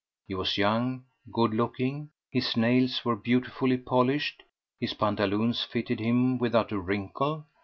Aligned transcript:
He 0.27 0.33
was 0.33 0.57
young, 0.57 1.03
good 1.31 1.53
looking, 1.53 2.09
his 2.31 2.57
nails 2.57 3.05
were 3.05 3.15
beautifully 3.15 3.77
polished, 3.77 4.41
his 4.79 4.95
pantaloons 4.95 5.63
fitted 5.63 5.99
him 5.99 6.39
without 6.39 6.71
a 6.71 6.79
wrinkle. 6.79 7.45